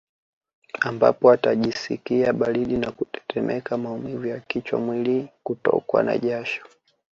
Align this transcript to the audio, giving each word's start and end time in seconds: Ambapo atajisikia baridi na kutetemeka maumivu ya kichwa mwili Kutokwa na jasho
Ambapo 0.79 1.31
atajisikia 1.31 2.33
baridi 2.33 2.77
na 2.77 2.91
kutetemeka 2.91 3.77
maumivu 3.77 4.27
ya 4.27 4.39
kichwa 4.39 4.79
mwili 4.79 5.29
Kutokwa 5.43 6.03
na 6.03 6.17
jasho 6.17 6.63